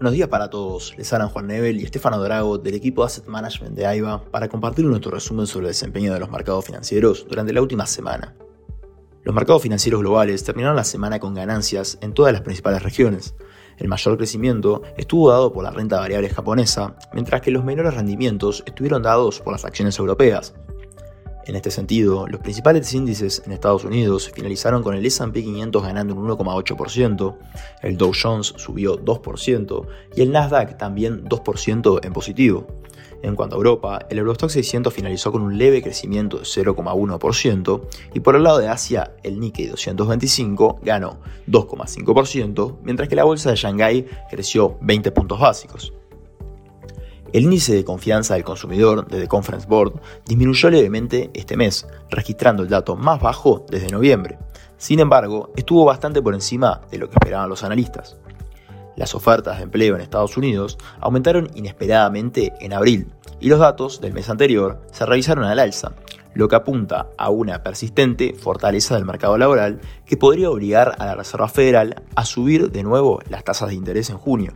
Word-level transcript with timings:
Buenos 0.00 0.14
días 0.14 0.28
para 0.30 0.48
todos, 0.48 0.94
les 0.96 1.12
hablan 1.12 1.28
Juan 1.28 1.46
Nebel 1.46 1.78
y 1.78 1.84
Estefano 1.84 2.22
Drago 2.22 2.56
del 2.56 2.72
equipo 2.72 3.04
Asset 3.04 3.26
Management 3.26 3.76
de 3.76 3.84
AIBA 3.84 4.24
para 4.30 4.48
compartir 4.48 4.86
nuestro 4.86 5.10
resumen 5.10 5.46
sobre 5.46 5.66
el 5.66 5.72
desempeño 5.72 6.14
de 6.14 6.18
los 6.18 6.30
mercados 6.30 6.64
financieros 6.64 7.26
durante 7.28 7.52
la 7.52 7.60
última 7.60 7.84
semana. 7.84 8.34
Los 9.24 9.34
mercados 9.34 9.60
financieros 9.60 10.00
globales 10.00 10.42
terminaron 10.42 10.74
la 10.74 10.84
semana 10.84 11.20
con 11.20 11.34
ganancias 11.34 11.98
en 12.00 12.14
todas 12.14 12.32
las 12.32 12.40
principales 12.40 12.82
regiones. 12.82 13.34
El 13.76 13.88
mayor 13.88 14.16
crecimiento 14.16 14.80
estuvo 14.96 15.30
dado 15.30 15.52
por 15.52 15.64
la 15.64 15.70
renta 15.70 16.00
variable 16.00 16.30
japonesa, 16.30 16.96
mientras 17.12 17.42
que 17.42 17.50
los 17.50 17.62
menores 17.62 17.92
rendimientos 17.92 18.62
estuvieron 18.64 19.02
dados 19.02 19.40
por 19.40 19.52
las 19.52 19.66
acciones 19.66 19.98
europeas, 19.98 20.54
en 21.46 21.56
este 21.56 21.70
sentido, 21.70 22.26
los 22.26 22.40
principales 22.40 22.92
índices 22.92 23.42
en 23.44 23.52
Estados 23.52 23.84
Unidos 23.84 24.30
finalizaron 24.30 24.82
con 24.82 24.94
el 24.94 25.04
S&P 25.04 25.42
500 25.42 25.82
ganando 25.82 26.14
un 26.14 26.28
1,8%, 26.28 27.36
el 27.82 27.96
Dow 27.96 28.12
Jones 28.20 28.54
subió 28.56 28.98
2% 28.98 29.86
y 30.16 30.22
el 30.22 30.32
Nasdaq 30.32 30.76
también 30.76 31.24
2% 31.24 32.04
en 32.04 32.12
positivo. 32.12 32.66
En 33.22 33.36
cuanto 33.36 33.56
a 33.56 33.58
Europa, 33.58 34.06
el 34.08 34.18
Eurostock 34.18 34.48
600 34.48 34.92
finalizó 34.92 35.30
con 35.30 35.42
un 35.42 35.58
leve 35.58 35.82
crecimiento 35.82 36.38
de 36.38 36.44
0,1% 36.44 37.82
y 38.14 38.20
por 38.20 38.34
el 38.34 38.42
lado 38.42 38.58
de 38.58 38.68
Asia, 38.68 39.12
el 39.22 39.38
Nikkei 39.38 39.66
225 39.66 40.80
ganó 40.82 41.20
2,5%, 41.46 42.78
mientras 42.82 43.08
que 43.08 43.16
la 43.16 43.24
bolsa 43.24 43.50
de 43.50 43.56
Shanghái 43.56 44.06
creció 44.30 44.78
20 44.80 45.12
puntos 45.12 45.38
básicos. 45.38 45.92
El 47.32 47.44
índice 47.44 47.74
de 47.74 47.84
confianza 47.84 48.34
del 48.34 48.42
consumidor 48.42 49.06
de 49.06 49.20
The 49.20 49.28
Conference 49.28 49.68
Board 49.68 50.00
disminuyó 50.26 50.68
levemente 50.68 51.30
este 51.32 51.56
mes, 51.56 51.86
registrando 52.10 52.64
el 52.64 52.68
dato 52.68 52.96
más 52.96 53.20
bajo 53.20 53.64
desde 53.70 53.88
noviembre. 53.88 54.36
Sin 54.78 54.98
embargo, 54.98 55.52
estuvo 55.54 55.84
bastante 55.84 56.20
por 56.20 56.34
encima 56.34 56.80
de 56.90 56.98
lo 56.98 57.08
que 57.08 57.14
esperaban 57.14 57.48
los 57.48 57.62
analistas. 57.62 58.16
Las 58.96 59.14
ofertas 59.14 59.58
de 59.58 59.62
empleo 59.62 59.94
en 59.94 60.00
Estados 60.00 60.36
Unidos 60.36 60.76
aumentaron 60.98 61.48
inesperadamente 61.54 62.52
en 62.60 62.72
abril 62.72 63.12
y 63.38 63.48
los 63.48 63.60
datos 63.60 64.00
del 64.00 64.12
mes 64.12 64.28
anterior 64.28 64.82
se 64.90 65.06
revisaron 65.06 65.44
al 65.44 65.60
alza, 65.60 65.92
lo 66.34 66.48
que 66.48 66.56
apunta 66.56 67.10
a 67.16 67.30
una 67.30 67.62
persistente 67.62 68.34
fortaleza 68.34 68.96
del 68.96 69.04
mercado 69.04 69.38
laboral 69.38 69.80
que 70.04 70.16
podría 70.16 70.50
obligar 70.50 70.96
a 70.98 71.06
la 71.06 71.14
Reserva 71.14 71.48
Federal 71.48 72.02
a 72.16 72.24
subir 72.24 72.72
de 72.72 72.82
nuevo 72.82 73.20
las 73.28 73.44
tasas 73.44 73.68
de 73.68 73.76
interés 73.76 74.10
en 74.10 74.18
junio. 74.18 74.54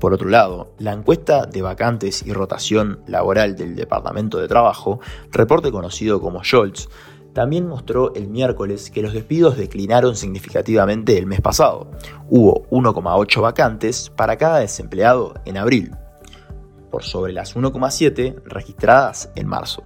Por 0.00 0.14
otro 0.14 0.28
lado, 0.28 0.72
la 0.78 0.92
encuesta 0.92 1.46
de 1.46 1.62
vacantes 1.62 2.24
y 2.24 2.32
rotación 2.32 3.00
laboral 3.06 3.56
del 3.56 3.74
Departamento 3.74 4.38
de 4.38 4.46
Trabajo, 4.46 5.00
reporte 5.32 5.72
conocido 5.72 6.20
como 6.20 6.44
Scholz, 6.44 6.88
también 7.32 7.68
mostró 7.68 8.14
el 8.14 8.28
miércoles 8.28 8.90
que 8.90 9.02
los 9.02 9.12
despidos 9.12 9.56
declinaron 9.56 10.16
significativamente 10.16 11.18
el 11.18 11.26
mes 11.26 11.40
pasado. 11.40 11.90
Hubo 12.28 12.66
1,8 12.70 13.40
vacantes 13.40 14.10
para 14.10 14.36
cada 14.36 14.58
desempleado 14.58 15.34
en 15.44 15.56
abril, 15.56 15.94
por 16.90 17.02
sobre 17.02 17.32
las 17.32 17.56
1,7 17.56 18.42
registradas 18.44 19.30
en 19.34 19.46
marzo. 19.46 19.82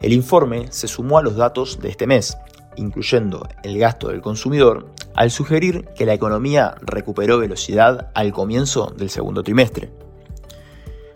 El 0.00 0.12
informe 0.12 0.66
se 0.70 0.88
sumó 0.88 1.18
a 1.18 1.22
los 1.22 1.36
datos 1.36 1.80
de 1.80 1.88
este 1.88 2.06
mes, 2.06 2.36
incluyendo 2.76 3.46
el 3.62 3.78
gasto 3.78 4.08
del 4.08 4.20
consumidor, 4.20 4.86
al 5.14 5.30
sugerir 5.30 5.86
que 5.96 6.06
la 6.06 6.14
economía 6.14 6.74
recuperó 6.80 7.38
velocidad 7.38 8.10
al 8.14 8.32
comienzo 8.32 8.92
del 8.96 9.10
segundo 9.10 9.42
trimestre. 9.42 9.92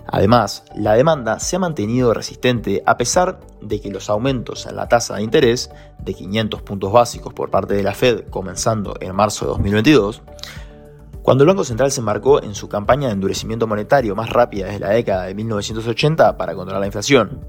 Además, 0.09 0.65
la 0.75 0.95
demanda 0.95 1.41
se 1.41 1.57
ha 1.57 1.59
mantenido 1.59 2.15
resistente 2.15 2.83
a 2.87 2.97
pesar 2.97 3.41
de 3.61 3.81
que 3.81 3.91
los 3.91 4.09
aumentos 4.09 4.67
en 4.67 4.77
la 4.77 4.89
tasa 4.89 5.17
de 5.17 5.23
interés 5.23 5.71
de 5.99 6.15
500 6.15 6.63
puntos 6.63 6.93
básicos 6.93 7.35
por 7.35 7.51
parte 7.51 7.75
de 7.75 7.83
la 7.83 7.95
Fed 7.95 8.29
comenzando 8.31 8.95
en 9.01 9.15
marzo 9.15 9.47
de 9.47 9.51
2022, 9.53 10.23
cuando 11.23 11.43
el 11.43 11.49
Banco 11.49 11.65
Central 11.65 11.91
se 11.91 12.01
embarcó 12.01 12.41
en 12.41 12.55
su 12.55 12.69
campaña 12.69 13.09
de 13.09 13.15
endurecimiento 13.15 13.67
monetario 13.67 14.15
más 14.15 14.31
rápida 14.31 14.67
desde 14.67 14.79
la 14.79 14.91
década 14.91 15.25
de 15.25 15.35
1980 15.35 16.37
para 16.37 16.55
controlar 16.55 16.81
la 16.81 16.87
inflación 16.87 17.41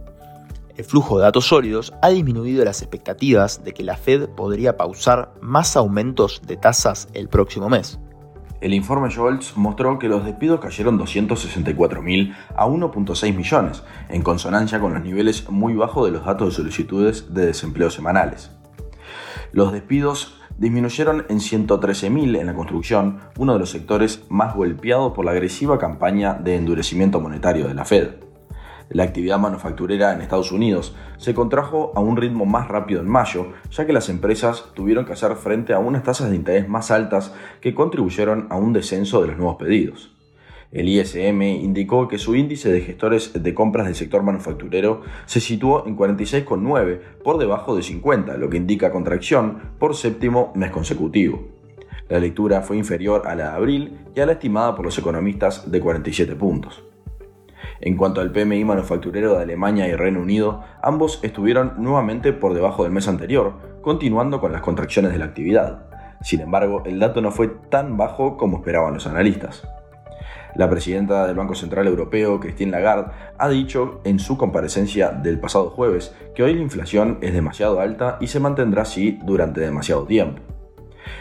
el 0.77 0.85
flujo 0.85 1.17
de 1.17 1.23
datos 1.23 1.47
sólidos 1.47 1.93
ha 2.01 2.09
disminuido 2.09 2.63
las 2.63 2.81
expectativas 2.81 3.63
de 3.63 3.73
que 3.73 3.83
la 3.83 3.97
Fed 3.97 4.29
podría 4.29 4.77
pausar 4.77 5.33
más 5.41 5.75
aumentos 5.75 6.41
de 6.45 6.55
tasas 6.55 7.07
el 7.13 7.29
próximo 7.29 7.67
mes. 7.67 7.99
El 8.61 8.73
informe 8.73 9.11
Scholz 9.11 9.55
mostró 9.55 9.99
que 9.99 10.07
los 10.07 10.25
despidos 10.25 10.59
cayeron 10.59 10.99
264.000 10.99 12.35
a 12.55 12.65
1.6 12.65 13.35
millones, 13.35 13.83
en 14.09 14.21
consonancia 14.21 14.79
con 14.79 14.93
los 14.93 15.03
niveles 15.03 15.49
muy 15.49 15.73
bajos 15.73 16.05
de 16.05 16.11
los 16.11 16.25
datos 16.25 16.49
de 16.49 16.55
solicitudes 16.55 17.33
de 17.33 17.47
desempleo 17.47 17.91
semanales. 17.91 18.51
Los 19.51 19.71
despidos 19.71 20.39
disminuyeron 20.57 21.25
en 21.29 21.37
113.000 21.37 22.39
en 22.39 22.47
la 22.47 22.55
construcción, 22.55 23.19
uno 23.37 23.53
de 23.53 23.59
los 23.59 23.69
sectores 23.69 24.23
más 24.29 24.55
golpeados 24.55 25.13
por 25.13 25.25
la 25.25 25.31
agresiva 25.31 25.77
campaña 25.77 26.33
de 26.33 26.55
endurecimiento 26.55 27.19
monetario 27.19 27.67
de 27.67 27.75
la 27.75 27.85
Fed. 27.85 28.26
La 28.89 29.03
actividad 29.03 29.37
manufacturera 29.37 30.13
en 30.13 30.21
Estados 30.21 30.53
Unidos 30.53 30.95
se 31.17 31.33
contrajo 31.33 31.91
a 31.95 31.99
un 31.99 32.15
ritmo 32.15 32.45
más 32.45 32.69
rápido 32.69 33.01
en 33.01 33.09
mayo, 33.09 33.47
ya 33.69 33.85
que 33.85 33.91
las 33.91 34.07
empresas 34.07 34.65
tuvieron 34.75 35.05
que 35.05 35.11
hacer 35.11 35.35
frente 35.35 35.73
a 35.73 35.79
unas 35.79 36.03
tasas 36.03 36.29
de 36.29 36.37
interés 36.37 36.69
más 36.69 36.89
altas 36.89 37.33
que 37.59 37.75
contribuyeron 37.75 38.47
a 38.49 38.55
un 38.55 38.71
descenso 38.71 39.21
de 39.21 39.27
los 39.27 39.37
nuevos 39.37 39.57
pedidos. 39.57 40.13
El 40.71 40.87
ISM 40.87 41.41
indicó 41.41 42.07
que 42.07 42.17
su 42.17 42.35
índice 42.35 42.71
de 42.71 42.81
gestores 42.81 43.41
de 43.41 43.53
compras 43.53 43.87
del 43.87 43.95
sector 43.95 44.23
manufacturero 44.23 45.01
se 45.25 45.41
situó 45.41 45.85
en 45.85 45.97
46,9 45.97 46.99
por 47.23 47.37
debajo 47.37 47.75
de 47.75 47.83
50, 47.83 48.37
lo 48.37 48.49
que 48.49 48.57
indica 48.57 48.91
contracción 48.91 49.59
por 49.79 49.95
séptimo 49.95 50.51
mes 50.55 50.71
consecutivo. 50.71 51.47
La 52.09 52.19
lectura 52.19 52.61
fue 52.61 52.77
inferior 52.77 53.23
a 53.27 53.35
la 53.35 53.51
de 53.51 53.55
abril 53.55 53.99
y 54.15 54.19
a 54.21 54.25
la 54.25 54.33
estimada 54.33 54.75
por 54.75 54.85
los 54.85 54.97
economistas 54.97 55.69
de 55.69 55.79
47 55.81 56.35
puntos. 56.35 56.86
En 57.79 57.95
cuanto 57.95 58.21
al 58.21 58.31
PMI 58.31 58.65
manufacturero 58.65 59.35
de 59.35 59.43
Alemania 59.43 59.87
y 59.87 59.95
Reino 59.95 60.21
Unido, 60.21 60.63
ambos 60.81 61.19
estuvieron 61.23 61.73
nuevamente 61.77 62.33
por 62.33 62.53
debajo 62.53 62.83
del 62.83 62.91
mes 62.91 63.07
anterior, 63.07 63.53
continuando 63.81 64.39
con 64.39 64.51
las 64.51 64.61
contracciones 64.61 65.11
de 65.11 65.19
la 65.19 65.25
actividad. 65.25 65.85
Sin 66.21 66.41
embargo, 66.41 66.83
el 66.85 66.99
dato 66.99 67.21
no 67.21 67.31
fue 67.31 67.47
tan 67.69 67.97
bajo 67.97 68.37
como 68.37 68.57
esperaban 68.57 68.95
los 68.95 69.05
analistas. 69.05 69.67
La 70.55 70.69
presidenta 70.69 71.27
del 71.27 71.35
Banco 71.35 71.53
Central 71.53 71.85
Europeo, 71.85 72.39
Christine 72.39 72.71
Lagarde, 72.71 73.11
ha 73.37 73.47
dicho 73.47 74.01
en 74.03 74.17
su 74.17 74.37
comparecencia 74.37 75.09
del 75.09 75.39
pasado 75.39 75.69
jueves 75.69 76.15
que 76.33 76.41
hoy 76.41 76.55
la 76.55 76.61
inflación 76.61 77.19
es 77.21 77.33
demasiado 77.33 77.79
alta 77.79 78.17
y 78.19 78.27
se 78.27 78.39
mantendrá 78.39 78.81
así 78.81 79.19
durante 79.23 79.61
demasiado 79.61 80.05
tiempo. 80.05 80.41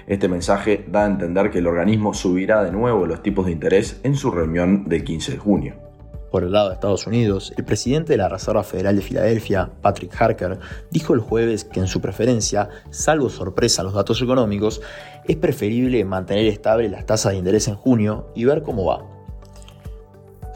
Este 0.06 0.28
mensaje 0.28 0.86
da 0.88 1.04
a 1.04 1.06
entender 1.06 1.50
que 1.50 1.58
el 1.58 1.66
organismo 1.66 2.14
subirá 2.14 2.64
de 2.64 2.72
nuevo 2.72 3.06
los 3.06 3.22
tipos 3.22 3.46
de 3.46 3.52
interés 3.52 4.00
en 4.04 4.14
su 4.14 4.30
reunión 4.30 4.84
del 4.84 5.04
15 5.04 5.32
de 5.32 5.38
junio. 5.38 5.85
Por 6.30 6.42
el 6.42 6.52
lado 6.52 6.68
de 6.68 6.74
Estados 6.74 7.06
Unidos, 7.06 7.52
el 7.56 7.64
presidente 7.64 8.12
de 8.12 8.16
la 8.18 8.28
Reserva 8.28 8.64
Federal 8.64 8.96
de 8.96 9.02
Filadelfia, 9.02 9.70
Patrick 9.80 10.14
Harker, 10.20 10.58
dijo 10.90 11.14
el 11.14 11.20
jueves 11.20 11.64
que 11.64 11.80
en 11.80 11.86
su 11.86 12.00
preferencia, 12.00 12.68
salvo 12.90 13.30
sorpresa 13.30 13.82
los 13.82 13.94
datos 13.94 14.20
económicos, 14.20 14.80
es 15.24 15.36
preferible 15.36 16.04
mantener 16.04 16.46
estable 16.46 16.88
las 16.88 17.06
tasas 17.06 17.32
de 17.32 17.38
interés 17.38 17.68
en 17.68 17.76
junio 17.76 18.28
y 18.34 18.44
ver 18.44 18.62
cómo 18.62 18.84
va. 18.84 19.04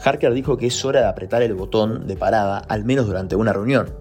Harker 0.03 0.33
dijo 0.33 0.57
que 0.57 0.67
es 0.67 0.85
hora 0.85 1.01
de 1.01 1.07
apretar 1.07 1.41
el 1.41 1.53
botón 1.53 2.07
de 2.07 2.15
parada, 2.15 2.57
al 2.57 2.83
menos 2.83 3.05
durante 3.05 3.35
una 3.35 3.53
reunión, 3.53 3.93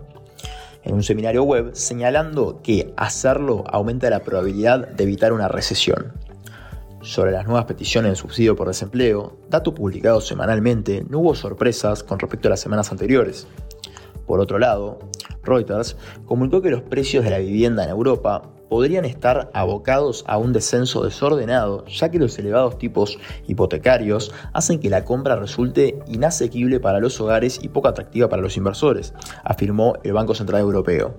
en 0.82 0.94
un 0.94 1.02
seminario 1.02 1.44
web 1.44 1.70
señalando 1.74 2.60
que 2.62 2.92
hacerlo 2.96 3.64
aumenta 3.68 4.10
la 4.10 4.20
probabilidad 4.20 4.88
de 4.88 5.04
evitar 5.04 5.32
una 5.32 5.48
recesión. 5.48 6.12
Sobre 7.02 7.32
las 7.32 7.46
nuevas 7.46 7.64
peticiones 7.64 8.12
de 8.12 8.16
subsidio 8.16 8.54
por 8.54 8.68
desempleo, 8.68 9.38
dato 9.48 9.74
publicado 9.74 10.20
semanalmente, 10.20 11.02
no 11.08 11.20
hubo 11.20 11.34
sorpresas 11.34 12.02
con 12.02 12.18
respecto 12.18 12.48
a 12.48 12.50
las 12.50 12.60
semanas 12.60 12.92
anteriores. 12.92 13.46
Por 14.26 14.38
otro 14.38 14.58
lado, 14.58 14.98
Reuters 15.42 15.96
comunicó 16.26 16.60
que 16.60 16.70
los 16.70 16.82
precios 16.82 17.24
de 17.24 17.30
la 17.30 17.38
vivienda 17.38 17.84
en 17.84 17.90
Europa 17.90 18.42
podrían 18.68 19.06
estar 19.06 19.50
abocados 19.54 20.24
a 20.28 20.36
un 20.36 20.52
descenso 20.52 21.02
desordenado, 21.02 21.86
ya 21.86 22.10
que 22.10 22.18
los 22.18 22.38
elevados 22.38 22.78
tipos 22.78 23.18
hipotecarios 23.48 24.32
hacen 24.52 24.78
que 24.78 24.90
la 24.90 25.04
compra 25.04 25.36
resulte 25.36 25.98
inasequible 26.06 26.80
para 26.80 27.00
los 27.00 27.18
hogares 27.18 27.58
y 27.62 27.68
poco 27.68 27.88
atractiva 27.88 28.28
para 28.28 28.42
los 28.42 28.58
inversores, 28.58 29.14
afirmó 29.42 29.94
el 30.04 30.12
Banco 30.12 30.34
Central 30.34 30.60
Europeo. 30.60 31.16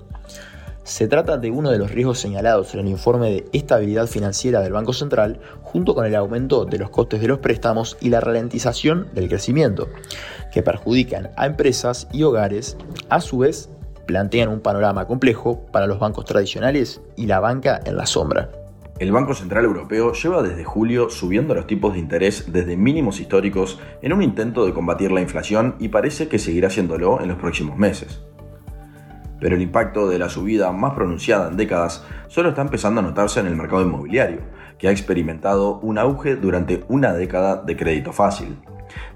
Se 0.83 1.07
trata 1.07 1.37
de 1.37 1.51
uno 1.51 1.69
de 1.69 1.77
los 1.77 1.91
riesgos 1.91 2.19
señalados 2.19 2.73
en 2.73 2.79
el 2.79 2.87
informe 2.87 3.29
de 3.29 3.45
estabilidad 3.53 4.07
financiera 4.07 4.61
del 4.61 4.73
Banco 4.73 4.93
Central, 4.93 5.39
junto 5.61 5.93
con 5.93 6.07
el 6.07 6.15
aumento 6.15 6.65
de 6.65 6.79
los 6.79 6.89
costes 6.89 7.21
de 7.21 7.27
los 7.27 7.37
préstamos 7.37 7.97
y 8.01 8.09
la 8.09 8.19
ralentización 8.19 9.07
del 9.13 9.29
crecimiento, 9.29 9.89
que 10.51 10.63
perjudican 10.63 11.29
a 11.37 11.45
empresas 11.45 12.07
y 12.11 12.23
hogares, 12.23 12.77
a 13.09 13.21
su 13.21 13.37
vez 13.37 13.69
plantean 14.07 14.49
un 14.49 14.59
panorama 14.59 15.05
complejo 15.05 15.67
para 15.71 15.85
los 15.85 15.99
bancos 15.99 16.25
tradicionales 16.25 16.99
y 17.15 17.27
la 17.27 17.39
banca 17.39 17.79
en 17.85 17.95
la 17.95 18.07
sombra. 18.07 18.49
El 18.97 19.11
Banco 19.11 19.35
Central 19.35 19.65
Europeo 19.65 20.13
lleva 20.13 20.41
desde 20.41 20.63
julio 20.63 21.11
subiendo 21.11 21.53
los 21.53 21.67
tipos 21.67 21.93
de 21.93 21.99
interés 21.99 22.51
desde 22.51 22.75
mínimos 22.75 23.19
históricos 23.19 23.79
en 24.01 24.13
un 24.13 24.23
intento 24.23 24.65
de 24.65 24.73
combatir 24.73 25.11
la 25.11 25.21
inflación 25.21 25.75
y 25.79 25.89
parece 25.89 26.27
que 26.27 26.39
seguirá 26.39 26.67
haciéndolo 26.69 27.21
en 27.21 27.29
los 27.29 27.37
próximos 27.37 27.77
meses 27.77 28.21
pero 29.41 29.55
el 29.55 29.61
impacto 29.61 30.07
de 30.07 30.19
la 30.19 30.29
subida 30.29 30.71
más 30.71 30.93
pronunciada 30.93 31.49
en 31.49 31.57
décadas 31.57 32.05
solo 32.27 32.49
está 32.49 32.61
empezando 32.61 33.01
a 33.01 33.03
notarse 33.03 33.41
en 33.41 33.47
el 33.47 33.57
mercado 33.57 33.81
inmobiliario, 33.81 34.39
que 34.77 34.87
ha 34.87 34.91
experimentado 34.91 35.79
un 35.79 35.97
auge 35.97 36.37
durante 36.37 36.85
una 36.87 37.11
década 37.11 37.57
de 37.57 37.75
crédito 37.75 38.13
fácil. 38.13 38.55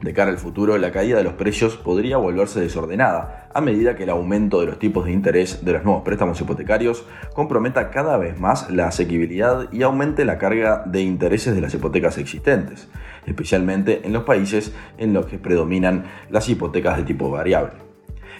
De 0.01 0.13
cara 0.13 0.31
al 0.31 0.37
futuro, 0.37 0.77
la 0.77 0.91
caída 0.91 1.17
de 1.17 1.23
los 1.23 1.33
precios 1.33 1.75
podría 1.75 2.17
volverse 2.17 2.59
desordenada 2.61 3.49
a 3.53 3.61
medida 3.61 3.95
que 3.95 4.03
el 4.03 4.09
aumento 4.09 4.59
de 4.59 4.67
los 4.67 4.79
tipos 4.79 5.05
de 5.05 5.11
interés 5.11 5.63
de 5.63 5.73
los 5.73 5.83
nuevos 5.83 6.03
préstamos 6.03 6.39
hipotecarios 6.39 7.05
comprometa 7.33 7.89
cada 7.89 8.17
vez 8.17 8.39
más 8.39 8.69
la 8.71 8.87
asequibilidad 8.87 9.71
y 9.71 9.83
aumente 9.83 10.25
la 10.25 10.37
carga 10.37 10.83
de 10.85 11.01
intereses 11.01 11.53
de 11.53 11.61
las 11.61 11.73
hipotecas 11.73 12.17
existentes, 12.17 12.87
especialmente 13.25 14.01
en 14.05 14.13
los 14.13 14.23
países 14.23 14.73
en 14.97 15.13
los 15.13 15.25
que 15.25 15.37
predominan 15.37 16.05
las 16.29 16.49
hipotecas 16.49 16.97
de 16.97 17.03
tipo 17.03 17.29
variable. 17.29 17.94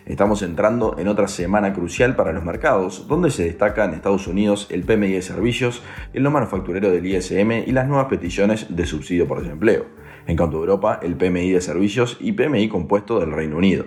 Estamos 0.05 0.43
entrando 0.43 0.97
en 0.99 1.07
otra 1.07 1.27
semana 1.27 1.73
crucial 1.73 2.15
para 2.15 2.31
los 2.31 2.45
mercados, 2.45 3.07
donde 3.07 3.31
se 3.31 3.43
destaca 3.43 3.85
en 3.85 3.95
Estados 3.95 4.27
Unidos 4.27 4.67
el 4.69 4.83
PMI 4.83 5.13
de 5.13 5.23
servicios, 5.23 5.81
el 6.13 6.21
no 6.21 6.29
manufacturero 6.29 6.91
del 6.91 7.07
ISM 7.07 7.63
y 7.65 7.71
las 7.71 7.87
nuevas 7.87 8.05
peticiones 8.05 8.67
de 8.75 8.85
subsidio 8.85 9.27
por 9.27 9.41
desempleo. 9.41 9.87
En 10.27 10.37
cuanto 10.37 10.57
a 10.57 10.59
Europa, 10.59 10.99
el 11.01 11.15
PMI 11.15 11.51
de 11.51 11.61
servicios 11.61 12.17
y 12.19 12.33
PMI 12.33 12.69
compuesto 12.69 13.19
del 13.19 13.31
Reino 13.31 13.57
Unido. 13.57 13.85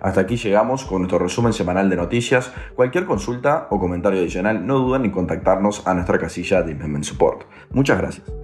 Hasta 0.00 0.22
aquí 0.22 0.36
llegamos 0.36 0.84
con 0.84 1.02
nuestro 1.02 1.18
resumen 1.18 1.52
semanal 1.52 1.90
de 1.90 1.96
noticias. 1.96 2.50
Cualquier 2.74 3.04
consulta 3.04 3.68
o 3.70 3.78
comentario 3.78 4.20
adicional 4.20 4.66
no 4.66 4.78
duden 4.78 5.04
en 5.04 5.10
contactarnos 5.10 5.86
a 5.86 5.92
nuestra 5.92 6.18
casilla 6.18 6.62
de 6.62 6.72
Investment 6.72 7.04
Support. 7.04 7.42
Muchas 7.70 7.98
gracias. 7.98 8.41